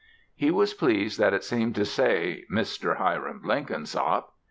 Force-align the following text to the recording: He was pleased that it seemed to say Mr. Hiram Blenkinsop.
He 0.33 0.49
was 0.49 0.73
pleased 0.73 1.19
that 1.19 1.35
it 1.35 1.43
seemed 1.43 1.75
to 1.75 1.85
say 1.85 2.43
Mr. 2.51 2.97
Hiram 2.97 3.39
Blenkinsop. 3.39 4.33